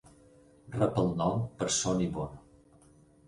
[0.77, 2.91] Rep el nom per Sonny Bono.